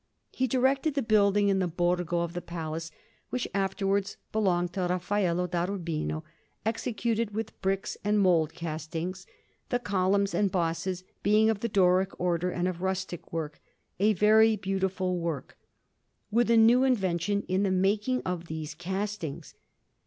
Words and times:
He 0.31 0.47
directed 0.47 0.95
the 0.95 1.03
building, 1.03 1.47
in 1.49 1.59
the 1.59 1.67
Borgo, 1.67 2.21
of 2.21 2.33
the 2.33 2.41
palace 2.41 2.89
which 3.29 3.47
afterwards 3.53 4.17
belonged 4.31 4.73
to 4.73 4.87
Raffaello 4.87 5.45
da 5.45 5.65
Urbino, 5.69 6.23
executed 6.65 7.35
with 7.35 7.61
bricks 7.61 7.97
and 8.03 8.17
mould 8.17 8.51
castings, 8.55 9.27
the 9.69 9.77
columns 9.77 10.33
and 10.33 10.51
bosses 10.51 11.03
being 11.21 11.51
of 11.51 11.59
the 11.59 11.69
Doric 11.69 12.19
Order 12.19 12.49
and 12.49 12.67
of 12.67 12.81
rustic 12.81 13.31
work 13.31 13.61
a 13.99 14.13
very 14.13 14.55
beautiful 14.55 15.19
work 15.19 15.55
with 16.31 16.49
a 16.49 16.57
new 16.57 16.83
invention 16.83 17.43
in 17.43 17.61
the 17.61 17.69
making 17.69 18.23
of 18.25 18.45
these 18.47 18.73
castings. 18.73 19.53